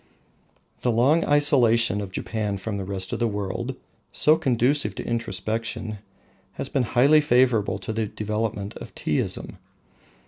[0.81, 3.75] The long isolation of Japan from the rest of the world,
[4.11, 5.99] so conducive to introspection,
[6.53, 9.57] has been highly favourable to the development of Teaism.